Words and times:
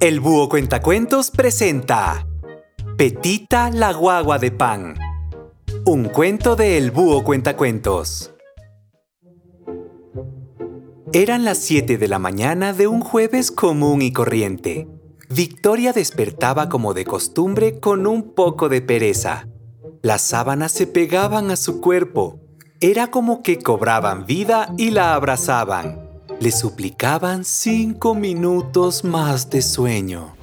El 0.00 0.20
Búho 0.20 0.48
Cuentacuentos 0.48 1.30
presenta 1.30 2.26
Petita 2.96 3.68
la 3.68 3.92
guagua 3.92 4.38
de 4.38 4.50
pan. 4.50 4.94
Un 5.84 6.04
cuento 6.04 6.56
de 6.56 6.78
El 6.78 6.90
Búho 6.90 7.22
Cuentacuentos. 7.22 8.32
Eran 11.12 11.44
las 11.44 11.58
7 11.58 11.98
de 11.98 12.08
la 12.08 12.18
mañana 12.18 12.72
de 12.72 12.86
un 12.86 13.02
jueves 13.02 13.50
común 13.50 14.00
y 14.00 14.10
corriente. 14.10 14.88
Victoria 15.28 15.92
despertaba 15.92 16.70
como 16.70 16.94
de 16.94 17.04
costumbre 17.04 17.78
con 17.78 18.06
un 18.06 18.34
poco 18.34 18.70
de 18.70 18.80
pereza. 18.80 19.48
Las 20.00 20.22
sábanas 20.22 20.72
se 20.72 20.86
pegaban 20.86 21.50
a 21.50 21.56
su 21.56 21.82
cuerpo. 21.82 22.40
Era 22.80 23.10
como 23.10 23.42
que 23.42 23.58
cobraban 23.58 24.24
vida 24.24 24.72
y 24.78 24.92
la 24.92 25.12
abrazaban 25.12 25.99
le 26.40 26.50
suplicaban 26.50 27.44
cinco 27.44 28.14
minutos 28.14 29.04
más 29.04 29.50
de 29.50 29.60
sueño. 29.60 30.34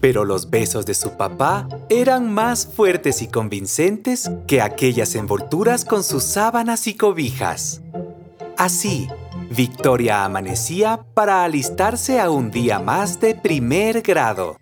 Pero 0.00 0.24
los 0.24 0.50
besos 0.50 0.84
de 0.84 0.94
su 0.94 1.16
papá 1.16 1.68
eran 1.88 2.32
más 2.32 2.66
fuertes 2.66 3.22
y 3.22 3.28
convincentes 3.28 4.30
que 4.48 4.60
aquellas 4.60 5.14
envolturas 5.14 5.84
con 5.84 6.02
sus 6.02 6.24
sábanas 6.24 6.88
y 6.88 6.94
cobijas. 6.94 7.82
Así, 8.56 9.08
Victoria 9.50 10.24
amanecía 10.24 11.04
para 11.14 11.44
alistarse 11.44 12.20
a 12.20 12.30
un 12.30 12.50
día 12.50 12.80
más 12.80 13.20
de 13.20 13.36
primer 13.36 14.02
grado. 14.02 14.56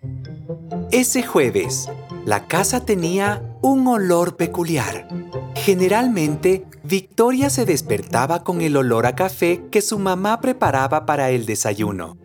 Ese 0.91 1.23
jueves, 1.23 1.89
la 2.25 2.45
casa 2.45 2.85
tenía 2.85 3.48
un 3.61 3.87
olor 3.87 4.35
peculiar. 4.35 5.07
Generalmente, 5.55 6.65
Victoria 6.83 7.49
se 7.49 7.65
despertaba 7.65 8.43
con 8.43 8.61
el 8.61 8.77
olor 8.77 9.05
a 9.05 9.15
café 9.15 9.65
que 9.71 9.81
su 9.81 9.99
mamá 9.99 10.41
preparaba 10.41 11.05
para 11.05 11.29
el 11.31 11.45
desayuno. 11.45 12.17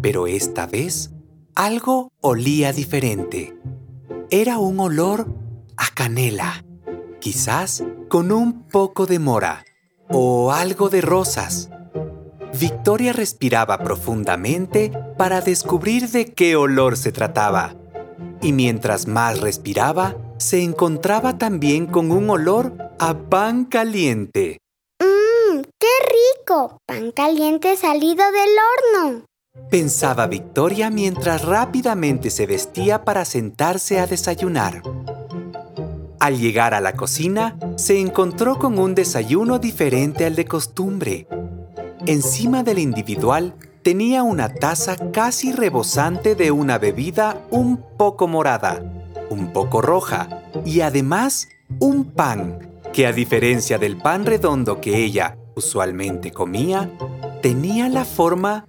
Pero 0.00 0.26
esta 0.26 0.66
vez, 0.66 1.10
algo 1.54 2.10
olía 2.20 2.72
diferente. 2.72 3.56
Era 4.30 4.58
un 4.58 4.80
olor 4.80 5.26
a 5.76 5.88
canela, 5.94 6.64
quizás 7.20 7.84
con 8.08 8.32
un 8.32 8.62
poco 8.64 9.06
de 9.06 9.18
mora 9.18 9.64
o 10.08 10.52
algo 10.52 10.88
de 10.88 11.00
rosas. 11.00 11.70
Victoria 12.58 13.12
respiraba 13.12 13.78
profundamente 13.78 14.92
para 15.16 15.40
descubrir 15.40 16.10
de 16.10 16.26
qué 16.26 16.56
olor 16.56 16.96
se 16.96 17.12
trataba. 17.12 17.76
Y 18.42 18.52
mientras 18.52 19.06
más 19.06 19.40
respiraba, 19.40 20.16
se 20.42 20.62
encontraba 20.62 21.38
también 21.38 21.86
con 21.86 22.10
un 22.10 22.28
olor 22.28 22.74
a 22.98 23.14
pan 23.14 23.64
caliente. 23.64 24.58
¡Mmm! 25.00 25.62
¡Qué 25.78 25.86
rico! 26.40 26.78
Pan 26.84 27.12
caliente 27.12 27.76
salido 27.76 28.24
del 28.32 28.50
horno. 29.00 29.24
Pensaba 29.70 30.26
Victoria 30.26 30.90
mientras 30.90 31.44
rápidamente 31.44 32.30
se 32.30 32.46
vestía 32.46 33.04
para 33.04 33.24
sentarse 33.24 34.00
a 34.00 34.06
desayunar. 34.06 34.82
Al 36.18 36.38
llegar 36.38 36.74
a 36.74 36.80
la 36.80 36.94
cocina, 36.94 37.58
se 37.76 38.00
encontró 38.00 38.58
con 38.58 38.78
un 38.78 38.94
desayuno 38.94 39.58
diferente 39.58 40.24
al 40.24 40.34
de 40.34 40.44
costumbre. 40.44 41.26
Encima 42.06 42.62
del 42.62 42.78
individual 42.78 43.54
tenía 43.82 44.22
una 44.22 44.48
taza 44.48 44.96
casi 45.12 45.52
rebosante 45.52 46.34
de 46.34 46.50
una 46.50 46.78
bebida 46.78 47.40
un 47.50 47.76
poco 47.96 48.26
morada 48.26 49.01
un 49.32 49.52
poco 49.52 49.80
roja 49.82 50.42
y 50.64 50.80
además 50.82 51.48
un 51.80 52.04
pan 52.12 52.80
que 52.92 53.06
a 53.06 53.12
diferencia 53.12 53.78
del 53.78 53.96
pan 53.96 54.26
redondo 54.26 54.80
que 54.80 55.04
ella 55.04 55.38
usualmente 55.56 56.30
comía, 56.30 56.90
tenía 57.42 57.88
la 57.88 58.04
forma 58.04 58.68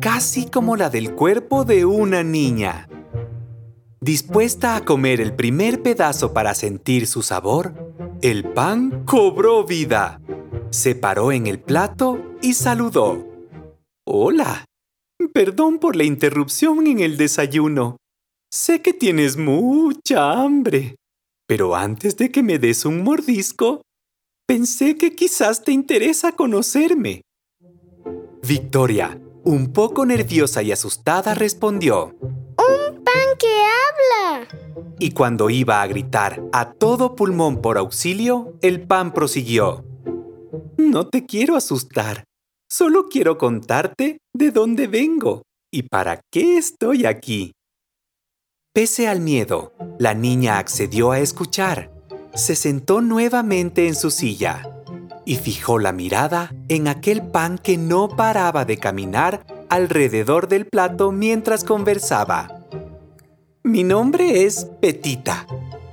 casi 0.00 0.46
como 0.46 0.76
la 0.76 0.90
del 0.90 1.14
cuerpo 1.14 1.64
de 1.64 1.84
una 1.84 2.22
niña. 2.22 2.88
Dispuesta 4.00 4.76
a 4.76 4.84
comer 4.84 5.20
el 5.20 5.34
primer 5.34 5.82
pedazo 5.82 6.32
para 6.32 6.54
sentir 6.54 7.06
su 7.06 7.22
sabor, 7.22 7.74
el 8.22 8.44
pan 8.44 9.04
cobró 9.04 9.64
vida. 9.64 10.20
Se 10.70 10.94
paró 10.94 11.32
en 11.32 11.46
el 11.46 11.58
plato 11.58 12.20
y 12.42 12.54
saludó. 12.54 13.26
Hola. 14.06 14.64
Perdón 15.32 15.78
por 15.78 15.96
la 15.96 16.04
interrupción 16.04 16.86
en 16.86 17.00
el 17.00 17.16
desayuno. 17.16 17.96
Sé 18.56 18.82
que 18.82 18.92
tienes 18.92 19.36
mucha 19.36 20.30
hambre, 20.30 20.94
pero 21.44 21.74
antes 21.74 22.16
de 22.16 22.30
que 22.30 22.40
me 22.44 22.60
des 22.60 22.84
un 22.84 23.02
mordisco, 23.02 23.82
pensé 24.46 24.96
que 24.96 25.16
quizás 25.16 25.64
te 25.64 25.72
interesa 25.72 26.30
conocerme. 26.30 27.22
Victoria, 28.46 29.20
un 29.42 29.72
poco 29.72 30.06
nerviosa 30.06 30.62
y 30.62 30.70
asustada, 30.70 31.34
respondió. 31.34 32.14
¡Un 32.20 33.02
pan 33.02 33.36
que 33.40 33.56
habla! 33.82 34.46
Y 35.00 35.10
cuando 35.10 35.50
iba 35.50 35.82
a 35.82 35.86
gritar 35.88 36.40
a 36.52 36.74
todo 36.74 37.16
pulmón 37.16 37.60
por 37.60 37.76
auxilio, 37.76 38.56
el 38.62 38.86
pan 38.86 39.12
prosiguió. 39.12 39.84
No 40.76 41.08
te 41.08 41.26
quiero 41.26 41.56
asustar, 41.56 42.22
solo 42.70 43.08
quiero 43.08 43.36
contarte 43.36 44.18
de 44.32 44.52
dónde 44.52 44.86
vengo 44.86 45.42
y 45.72 45.82
para 45.88 46.20
qué 46.30 46.56
estoy 46.56 47.04
aquí. 47.04 47.50
Pese 48.74 49.06
al 49.06 49.20
miedo, 49.20 49.72
la 50.00 50.14
niña 50.14 50.58
accedió 50.58 51.12
a 51.12 51.20
escuchar. 51.20 51.92
Se 52.34 52.56
sentó 52.56 53.00
nuevamente 53.00 53.86
en 53.86 53.94
su 53.94 54.10
silla 54.10 54.68
y 55.24 55.36
fijó 55.36 55.78
la 55.78 55.92
mirada 55.92 56.52
en 56.66 56.88
aquel 56.88 57.22
pan 57.22 57.56
que 57.56 57.78
no 57.78 58.08
paraba 58.08 58.64
de 58.64 58.76
caminar 58.78 59.46
alrededor 59.68 60.48
del 60.48 60.66
plato 60.66 61.12
mientras 61.12 61.62
conversaba. 61.62 62.66
Mi 63.62 63.84
nombre 63.84 64.42
es 64.42 64.64
Petita. 64.80 65.46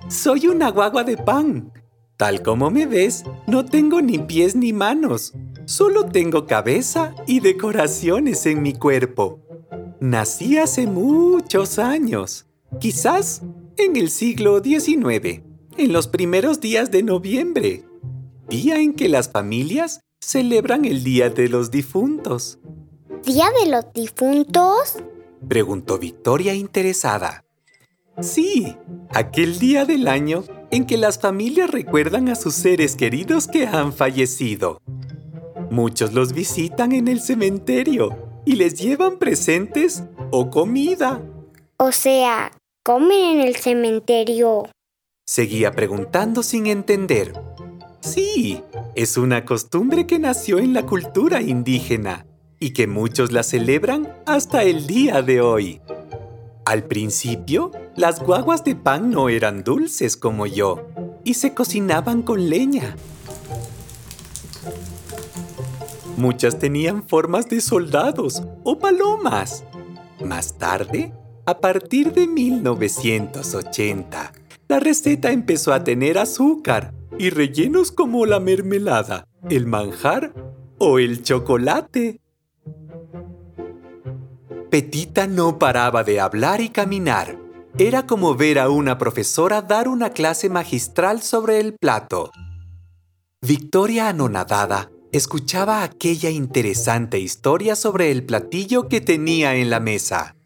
Soy 0.09 0.47
una 0.47 0.71
guagua 0.71 1.03
de 1.03 1.17
pan. 1.17 1.71
Tal 2.17 2.41
como 2.41 2.71
me 2.71 2.87
ves, 2.87 3.25
no 3.45 3.63
tengo 3.63 4.01
ni 4.01 4.17
pies 4.17 4.55
ni 4.55 4.73
manos. 4.73 5.33
Solo 5.65 6.07
tengo 6.07 6.47
cabeza 6.47 7.13
y 7.27 7.41
decoraciones 7.41 8.47
en 8.47 8.63
mi 8.63 8.73
cuerpo. 8.73 9.39
Nací 9.99 10.57
hace 10.57 10.87
muchos 10.87 11.77
años. 11.77 12.47
Quizás 12.79 13.41
en 13.77 13.95
el 13.95 14.09
siglo 14.09 14.61
XIX, 14.63 15.41
en 15.77 15.93
los 15.93 16.07
primeros 16.07 16.61
días 16.61 16.91
de 16.91 17.03
noviembre, 17.03 17.83
día 18.49 18.79
en 18.79 18.93
que 18.93 19.09
las 19.09 19.29
familias 19.29 20.01
celebran 20.19 20.85
el 20.85 21.03
Día 21.03 21.29
de 21.29 21.49
los 21.49 21.71
Difuntos. 21.71 22.59
¿Día 23.25 23.47
de 23.63 23.69
los 23.69 23.91
Difuntos? 23.93 24.97
Preguntó 25.47 25.97
Victoria 25.97 26.53
interesada. 26.53 27.43
Sí, 28.19 28.75
aquel 29.09 29.57
día 29.59 29.85
del 29.85 30.07
año 30.07 30.43
en 30.69 30.85
que 30.85 30.97
las 30.97 31.19
familias 31.19 31.69
recuerdan 31.69 32.29
a 32.29 32.35
sus 32.35 32.53
seres 32.53 32.95
queridos 32.95 33.47
que 33.47 33.67
han 33.67 33.93
fallecido. 33.93 34.81
Muchos 35.69 36.13
los 36.13 36.33
visitan 36.33 36.91
en 36.91 37.07
el 37.07 37.21
cementerio 37.21 38.17
y 38.45 38.53
les 38.53 38.75
llevan 38.75 39.17
presentes 39.17 40.03
o 40.31 40.49
comida. 40.49 41.21
O 41.77 41.91
sea, 41.91 42.51
comen 42.83 43.39
en 43.39 43.41
el 43.41 43.55
cementerio? 43.55 44.63
Seguía 45.27 45.71
preguntando 45.71 46.41
sin 46.41 46.65
entender. 46.65 47.33
Sí, 47.99 48.63
es 48.95 49.17
una 49.17 49.45
costumbre 49.45 50.07
que 50.07 50.17
nació 50.17 50.57
en 50.57 50.73
la 50.73 50.85
cultura 50.85 51.41
indígena 51.41 52.25
y 52.59 52.71
que 52.73 52.87
muchos 52.87 53.31
la 53.31 53.43
celebran 53.43 54.11
hasta 54.25 54.63
el 54.63 54.87
día 54.87 55.21
de 55.21 55.41
hoy. 55.41 55.81
Al 56.65 56.83
principio, 56.83 57.71
las 57.95 58.19
guaguas 58.19 58.63
de 58.63 58.75
pan 58.75 59.11
no 59.11 59.29
eran 59.29 59.63
dulces 59.63 60.17
como 60.17 60.47
yo 60.47 60.87
y 61.23 61.35
se 61.35 61.53
cocinaban 61.53 62.23
con 62.23 62.49
leña. 62.49 62.95
Muchas 66.17 66.57
tenían 66.59 67.07
formas 67.07 67.47
de 67.47 67.61
soldados 67.61 68.43
o 68.63 68.79
palomas. 68.79 69.63
Más 70.23 70.57
tarde, 70.57 71.13
a 71.51 71.59
partir 71.59 72.13
de 72.13 72.27
1980, 72.27 74.31
la 74.69 74.79
receta 74.79 75.31
empezó 75.31 75.73
a 75.73 75.83
tener 75.83 76.17
azúcar 76.17 76.93
y 77.19 77.29
rellenos 77.29 77.91
como 77.91 78.25
la 78.25 78.39
mermelada, 78.39 79.27
el 79.49 79.67
manjar 79.67 80.33
o 80.77 80.97
el 80.97 81.23
chocolate. 81.23 82.21
Petita 84.69 85.27
no 85.27 85.59
paraba 85.59 86.05
de 86.05 86.21
hablar 86.21 86.61
y 86.61 86.69
caminar. 86.69 87.37
Era 87.77 88.07
como 88.07 88.35
ver 88.35 88.57
a 88.57 88.69
una 88.69 88.97
profesora 88.97 89.61
dar 89.61 89.89
una 89.89 90.11
clase 90.11 90.47
magistral 90.47 91.21
sobre 91.21 91.59
el 91.59 91.73
plato. 91.73 92.31
Victoria 93.41 94.07
anonadada 94.07 94.89
escuchaba 95.11 95.83
aquella 95.83 96.29
interesante 96.29 97.19
historia 97.19 97.75
sobre 97.75 98.09
el 98.09 98.23
platillo 98.23 98.87
que 98.87 99.01
tenía 99.01 99.55
en 99.55 99.69
la 99.69 99.81
mesa. 99.81 100.37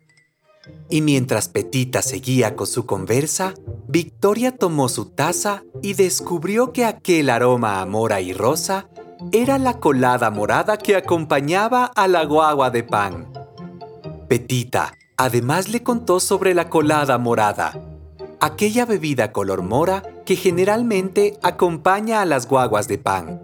Y 0.89 1.01
mientras 1.01 1.47
Petita 1.49 2.01
seguía 2.01 2.55
con 2.55 2.67
su 2.67 2.85
conversa, 2.85 3.53
Victoria 3.87 4.55
tomó 4.55 4.89
su 4.89 5.05
taza 5.05 5.63
y 5.81 5.93
descubrió 5.93 6.73
que 6.73 6.85
aquel 6.85 7.29
aroma 7.29 7.81
a 7.81 7.85
mora 7.85 8.21
y 8.21 8.33
rosa 8.33 8.87
era 9.31 9.57
la 9.57 9.79
colada 9.79 10.29
morada 10.31 10.77
que 10.77 10.95
acompañaba 10.95 11.85
a 11.85 12.07
la 12.07 12.25
guagua 12.25 12.69
de 12.69 12.83
pan. 12.83 13.31
Petita 14.27 14.93
además 15.17 15.69
le 15.69 15.83
contó 15.83 16.19
sobre 16.19 16.53
la 16.53 16.69
colada 16.69 17.17
morada, 17.17 17.79
aquella 18.39 18.85
bebida 18.85 19.31
color 19.31 19.61
mora 19.61 20.03
que 20.25 20.35
generalmente 20.35 21.37
acompaña 21.41 22.21
a 22.21 22.25
las 22.25 22.47
guaguas 22.47 22.87
de 22.87 22.97
pan. 22.97 23.41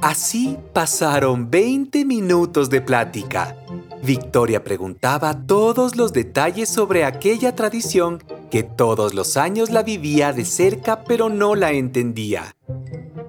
Así 0.00 0.56
pasaron 0.72 1.50
20 1.50 2.04
minutos 2.04 2.70
de 2.70 2.80
plática. 2.80 3.56
Victoria 4.02 4.64
preguntaba 4.64 5.46
todos 5.46 5.96
los 5.96 6.12
detalles 6.12 6.68
sobre 6.68 7.04
aquella 7.04 7.54
tradición 7.54 8.22
que 8.50 8.62
todos 8.62 9.14
los 9.14 9.36
años 9.36 9.70
la 9.70 9.82
vivía 9.82 10.32
de 10.32 10.44
cerca 10.44 11.04
pero 11.04 11.28
no 11.28 11.54
la 11.54 11.72
entendía. 11.72 12.56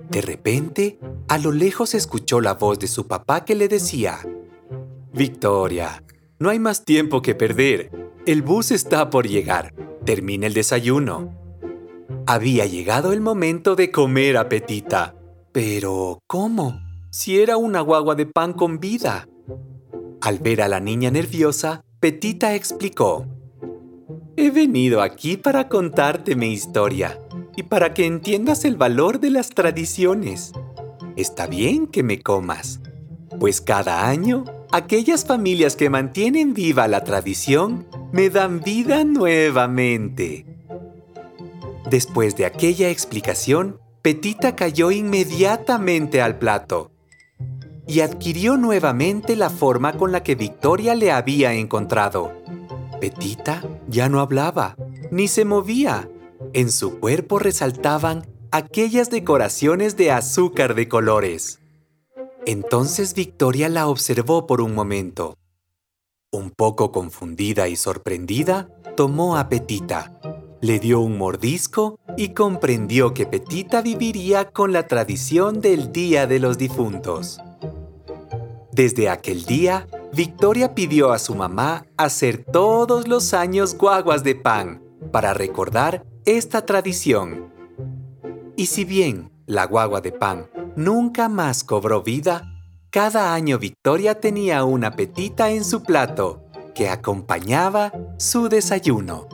De 0.10 0.22
repente, 0.22 1.00
a 1.28 1.38
lo 1.38 1.52
lejos 1.52 1.94
escuchó 1.94 2.42
la 2.42 2.54
voz 2.54 2.80
de 2.80 2.88
su 2.88 3.08
papá 3.08 3.46
que 3.46 3.56
le 3.56 3.68
decía, 3.68 4.20
Victoria, 5.14 6.04
no 6.40 6.50
hay 6.50 6.60
más 6.60 6.86
tiempo 6.86 7.22
que 7.22 7.36
perder. 7.36 7.92
El 8.26 8.42
bus 8.42 8.72
está 8.72 9.10
por 9.10 9.28
llegar. 9.28 9.74
Termina 10.06 10.48
el 10.48 10.54
desayuno. 10.54 11.36
Había 12.26 12.66
llegado 12.66 13.12
el 13.12 13.22
momento 13.22 13.76
de 13.76 13.92
comer 13.92 14.38
a 14.38 14.50
Petita. 14.50 15.16
Pero, 15.52 16.20
¿cómo? 16.28 16.80
Si 17.12 17.40
era 17.40 17.58
una 17.58 17.82
guagua 17.82 18.16
de 18.16 18.26
pan 18.26 18.54
con 18.54 18.80
vida. 18.80 19.28
Al 20.22 20.40
ver 20.40 20.62
a 20.62 20.68
la 20.68 20.82
niña 20.82 21.12
nerviosa, 21.12 21.86
Petita 22.02 22.54
explicó. 22.54 23.26
He 24.36 24.52
venido 24.52 25.02
aquí 25.02 25.38
para 25.38 25.70
contarte 25.70 26.36
mi 26.36 26.52
historia 26.52 27.20
y 27.56 27.64
para 27.64 27.94
que 27.94 28.06
entiendas 28.06 28.66
el 28.66 28.76
valor 28.76 29.22
de 29.22 29.30
las 29.30 29.50
tradiciones. 29.50 30.52
Está 31.16 31.48
bien 31.48 31.88
que 31.88 32.04
me 32.04 32.22
comas, 32.22 32.82
pues 33.40 33.62
cada 33.62 34.08
año 34.08 34.44
aquellas 34.72 35.26
familias 35.26 35.78
que 35.78 35.90
mantienen 35.90 36.54
viva 36.54 36.88
la 36.90 37.04
tradición 37.06 37.88
me 38.12 38.30
dan 38.30 38.62
vida 38.62 39.06
nuevamente. 39.06 40.46
Después 41.90 42.36
de 42.36 42.46
aquella 42.46 42.90
explicación, 42.90 43.80
Petita 44.02 44.56
cayó 44.56 44.92
inmediatamente 44.92 46.22
al 46.22 46.40
plato 46.40 46.92
y 47.90 48.02
adquirió 48.02 48.56
nuevamente 48.56 49.36
la 49.36 49.50
forma 49.50 49.98
con 49.98 50.12
la 50.12 50.22
que 50.22 50.36
Victoria 50.36 50.94
le 50.94 51.12
había 51.12 51.54
encontrado. 51.54 52.32
Petita 53.02 53.64
ya 53.88 54.10
no 54.10 54.20
hablaba, 54.20 54.76
ni 55.10 55.28
se 55.28 55.44
movía. 55.44 56.08
En 56.54 56.72
su 56.72 57.00
cuerpo 57.00 57.40
resaltaban 57.40 58.28
aquellas 58.52 59.10
decoraciones 59.10 59.98
de 59.98 60.12
azúcar 60.12 60.76
de 60.76 60.88
colores. 60.88 61.62
Entonces 62.46 63.16
Victoria 63.16 63.70
la 63.70 63.88
observó 63.88 64.46
por 64.46 64.62
un 64.62 64.76
momento. 64.76 65.36
Un 66.32 66.52
poco 66.52 66.92
confundida 66.92 67.70
y 67.70 67.76
sorprendida, 67.76 68.70
tomó 68.96 69.36
a 69.36 69.50
Petita, 69.50 70.20
le 70.62 70.78
dio 70.78 71.00
un 71.00 71.18
mordisco 71.18 71.98
y 72.18 72.36
comprendió 72.36 73.16
que 73.16 73.26
Petita 73.26 73.82
viviría 73.82 74.52
con 74.52 74.74
la 74.74 74.86
tradición 74.86 75.60
del 75.60 75.92
Día 75.92 76.28
de 76.28 76.38
los 76.38 76.60
Difuntos. 76.60 77.40
Desde 78.80 79.10
aquel 79.10 79.44
día, 79.44 79.90
Victoria 80.14 80.74
pidió 80.74 81.12
a 81.12 81.20
su 81.20 81.36
mamá 81.36 81.86
hacer 81.98 82.46
todos 82.46 83.10
los 83.10 83.34
años 83.34 83.76
guaguas 83.76 84.24
de 84.24 84.36
pan 84.36 84.82
para 85.12 85.34
recordar 85.34 86.06
esta 86.24 86.66
tradición. 86.66 87.52
Y 88.56 88.68
si 88.68 88.86
bien 88.86 89.34
la 89.46 89.66
guagua 89.66 90.00
de 90.00 90.14
pan 90.14 90.50
nunca 90.78 91.28
más 91.28 91.66
cobró 91.66 92.04
vida, 92.04 92.54
cada 92.90 93.34
año 93.34 93.60
Victoria 93.60 94.22
tenía 94.22 94.64
una 94.64 94.92
petita 94.92 95.50
en 95.50 95.66
su 95.66 95.84
plato 95.84 96.46
que 96.74 96.88
acompañaba 96.88 97.92
su 98.18 98.48
desayuno. 98.48 99.28